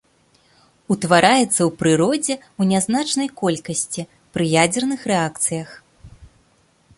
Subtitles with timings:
[0.93, 4.01] Утвараецца ў прыродзе ў нязначнай колькасці
[4.39, 5.69] пры ядзерных рэакцыях.